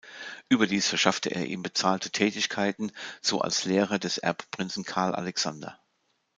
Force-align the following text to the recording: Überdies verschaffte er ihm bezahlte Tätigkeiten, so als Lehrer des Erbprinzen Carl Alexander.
Überdies 0.49 0.87
verschaffte 0.87 1.29
er 1.29 1.45
ihm 1.45 1.61
bezahlte 1.61 2.09
Tätigkeiten, 2.09 2.91
so 3.21 3.41
als 3.41 3.65
Lehrer 3.65 3.99
des 3.99 4.17
Erbprinzen 4.17 4.83
Carl 4.83 5.13
Alexander. 5.13 5.79